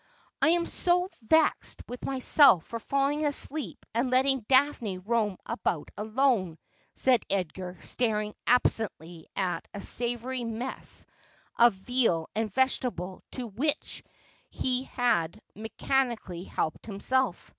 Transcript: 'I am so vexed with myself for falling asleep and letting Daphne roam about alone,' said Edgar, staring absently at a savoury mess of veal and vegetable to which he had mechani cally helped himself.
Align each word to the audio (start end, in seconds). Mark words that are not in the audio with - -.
'I 0.41 0.49
am 0.49 0.65
so 0.65 1.09
vexed 1.21 1.87
with 1.87 2.05
myself 2.05 2.65
for 2.65 2.79
falling 2.79 3.23
asleep 3.23 3.85
and 3.93 4.09
letting 4.09 4.39
Daphne 4.49 4.97
roam 4.97 5.37
about 5.45 5.91
alone,' 5.95 6.57
said 6.95 7.23
Edgar, 7.29 7.77
staring 7.83 8.33
absently 8.47 9.27
at 9.35 9.67
a 9.75 9.81
savoury 9.81 10.43
mess 10.43 11.05
of 11.59 11.73
veal 11.75 12.27
and 12.33 12.51
vegetable 12.51 13.21
to 13.33 13.45
which 13.45 14.03
he 14.49 14.85
had 14.85 15.39
mechani 15.55 16.17
cally 16.17 16.43
helped 16.45 16.87
himself. 16.87 17.47